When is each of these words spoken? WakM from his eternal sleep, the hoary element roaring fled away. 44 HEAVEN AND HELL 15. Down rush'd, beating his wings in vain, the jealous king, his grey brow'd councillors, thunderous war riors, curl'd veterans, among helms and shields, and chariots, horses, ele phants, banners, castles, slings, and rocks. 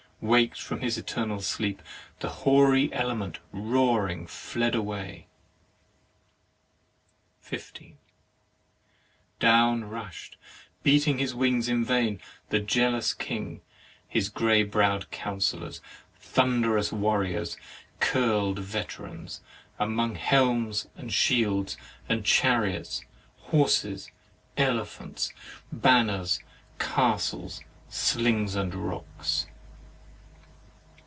WakM 0.23 0.51
from 0.55 0.81
his 0.81 0.99
eternal 0.99 1.41
sleep, 1.41 1.81
the 2.19 2.29
hoary 2.29 2.93
element 2.93 3.39
roaring 3.51 4.27
fled 4.27 4.75
away. 4.75 5.25
44 7.39 7.57
HEAVEN 7.57 7.57
AND 7.57 7.63
HELL 7.63 7.95
15. 7.97 7.97
Down 9.39 9.83
rush'd, 9.89 10.35
beating 10.83 11.17
his 11.17 11.33
wings 11.33 11.67
in 11.67 11.83
vain, 11.83 12.21
the 12.49 12.59
jealous 12.59 13.15
king, 13.15 13.61
his 14.07 14.29
grey 14.29 14.61
brow'd 14.61 15.09
councillors, 15.09 15.81
thunderous 16.19 16.91
war 16.91 17.21
riors, 17.21 17.57
curl'd 17.99 18.59
veterans, 18.59 19.41
among 19.79 20.13
helms 20.13 20.87
and 20.95 21.11
shields, 21.11 21.77
and 22.07 22.23
chariots, 22.23 23.03
horses, 23.45 24.11
ele 24.55 24.85
phants, 24.85 25.33
banners, 25.71 26.39
castles, 26.77 27.61
slings, 27.89 28.53
and 28.53 28.75
rocks. 28.75 29.47